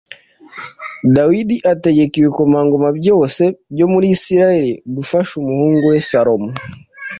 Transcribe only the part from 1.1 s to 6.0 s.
dawidi ategeka ibikomangoma byose byo muri isirayeli gufasha umuhungu we